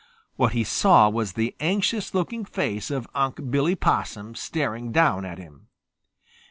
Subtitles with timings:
[0.35, 5.37] What he saw was the anxious looking face of Unc' Billy Possum staring down at
[5.37, 5.67] him.